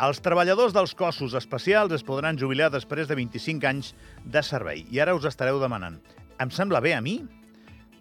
[0.00, 3.90] Els treballadors dels cossos especials es podran jubilar després de 25 anys
[4.24, 4.86] de servei.
[4.88, 5.98] I ara us estareu demanant,
[6.40, 7.18] em sembla bé a mi?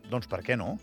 [0.07, 0.77] Doncs per què no?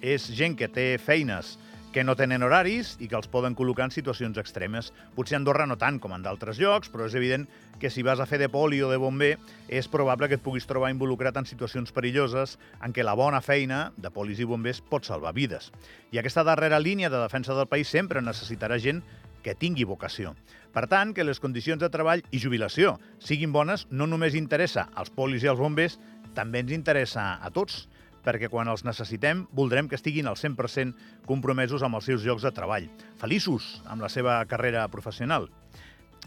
[0.00, 1.58] És gent que té feines
[1.92, 4.90] que no tenen horaris i que els poden col·locar en situacions extremes.
[5.16, 7.44] Potser a Andorra no tant com en d'altres llocs, però és evident
[7.80, 9.34] que si vas a fer de poli o de bomber
[9.68, 13.90] és probable que et puguis trobar involucrat en situacions perilloses en què la bona feina
[13.96, 15.68] de polis i bombers pot salvar vides.
[16.12, 19.04] I aquesta darrera línia de defensa del país sempre necessitarà gent
[19.46, 20.34] que tingui vocació.
[20.74, 25.12] Per tant, que les condicions de treball i jubilació siguin bones no només interessa als
[25.14, 26.00] polis i als bombers,
[26.34, 27.86] també ens interessa a tots
[28.26, 32.50] perquè quan els necessitem voldrem que estiguin al 100% compromesos amb els seus llocs de
[32.50, 32.88] treball,
[33.22, 35.46] feliços amb la seva carrera professional.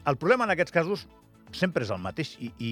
[0.07, 1.03] El problema en aquests casos
[1.51, 2.71] sempre és el mateix i, i,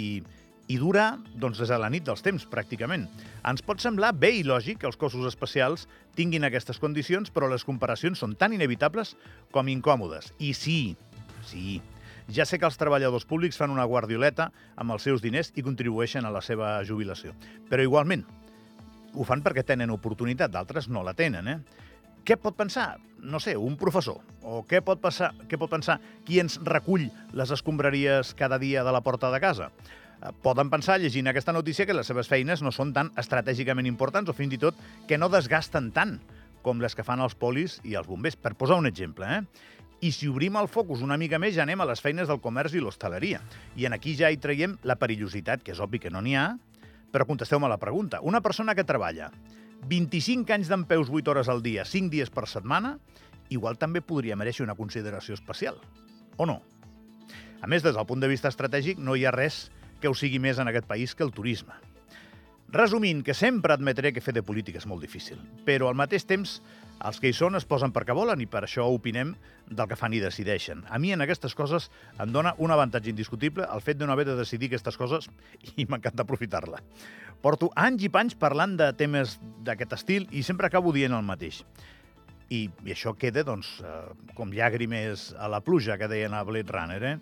[0.68, 3.08] i dura doncs, des de la nit dels temps, pràcticament.
[3.48, 7.64] Ens pot semblar bé i lògic que els cossos especials tinguin aquestes condicions, però les
[7.68, 9.16] comparacions són tan inevitables
[9.56, 10.34] com incòmodes.
[10.44, 10.80] I sí,
[11.48, 11.80] sí,
[12.28, 16.28] ja sé que els treballadors públics fan una guardioleta amb els seus diners i contribueixen
[16.28, 17.32] a la seva jubilació.
[17.72, 18.26] Però igualment,
[19.16, 21.86] ho fan perquè tenen oportunitat, d'altres no la tenen, eh?
[22.28, 22.98] Què pot pensar?
[23.24, 24.20] No sé, un professor.
[24.44, 25.96] O què pot, passar, què pot pensar
[26.28, 29.70] qui ens recull les escombraries cada dia de la porta de casa?
[30.18, 34.30] Eh, poden pensar, llegint aquesta notícia, que les seves feines no són tan estratègicament importants
[34.30, 36.18] o fins i tot que no desgasten tant
[36.66, 39.28] com les que fan els polis i els bombers, per posar un exemple.
[39.30, 39.76] Eh?
[40.02, 42.76] I si obrim el focus una mica més, ja anem a les feines del comerç
[42.76, 43.42] i l'hostaleria.
[43.78, 46.52] I en aquí ja hi traiem la perillositat, que és obvi que no n'hi ha,
[47.14, 48.20] però contesteu-me la pregunta.
[48.22, 49.32] Una persona que treballa
[49.88, 52.98] 25 anys d'en peus 8 hores al dia, 5 dies per setmana,
[53.50, 55.80] igual també podria mereixer una consideració especial.
[56.38, 56.62] O no?
[57.62, 59.68] A més, des del punt de vista estratègic, no hi ha res
[60.02, 61.76] que ho sigui més en aquest país que el turisme.
[62.68, 66.58] Resumint, que sempre admetré que fer de política és molt difícil, però al mateix temps
[67.08, 69.32] els que hi són es posen perquè volen i per això opinem
[69.70, 70.82] del que fan i decideixen.
[70.92, 71.88] A mi en aquestes coses
[72.20, 75.30] em dona un avantatge indiscutible el fet de no haver de decidir aquestes coses
[75.78, 76.84] i m'encanta aprofitar-la.
[77.40, 81.64] Porto anys i panys parlant de temes d'aquest estil i sempre acabo dient el mateix.
[82.50, 86.72] I, i això queda, doncs, eh, com llàgrimes a la pluja, que deien a Blade
[86.72, 87.18] Runner, eh?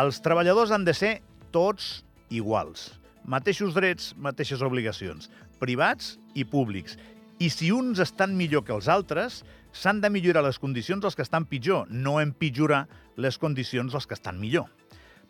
[0.00, 1.18] Els treballadors han de ser
[1.52, 1.98] tots
[2.30, 2.92] iguals
[3.24, 5.30] mateixos drets, mateixes obligacions,
[5.60, 6.96] privats i públics.
[7.40, 9.42] I si uns estan millor que els altres,
[9.72, 12.86] s'han de millorar les condicions dels que estan pitjor, no empitjorar
[13.16, 14.68] les condicions dels que estan millor.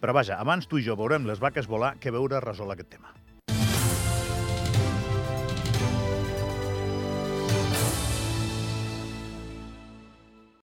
[0.00, 3.12] Però vaja, abans tu i jo veurem les vaques volar que veure resol aquest tema.